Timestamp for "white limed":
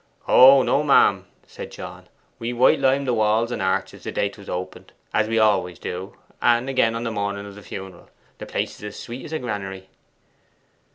2.53-3.05